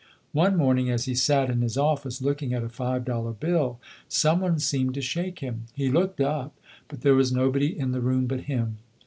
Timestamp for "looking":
2.23-2.55